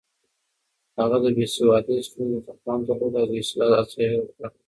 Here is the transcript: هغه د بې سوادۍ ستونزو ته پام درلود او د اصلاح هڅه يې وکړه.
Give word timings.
هغه 0.99 1.17
د 1.23 1.25
بې 1.35 1.45
سوادۍ 1.55 1.97
ستونزو 2.07 2.39
ته 2.45 2.53
پام 2.63 2.79
درلود 2.87 3.13
او 3.19 3.25
د 3.29 3.33
اصلاح 3.41 3.69
هڅه 3.79 3.99
يې 4.05 4.13
وکړه. 4.19 4.47